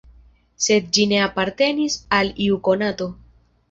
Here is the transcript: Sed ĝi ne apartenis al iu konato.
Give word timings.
Sed 0.67 0.87
ĝi 0.99 1.05
ne 1.13 1.21
apartenis 1.27 2.01
al 2.23 2.35
iu 2.49 2.63
konato. 2.71 3.15